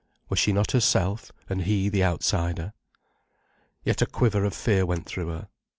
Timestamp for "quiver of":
4.07-4.55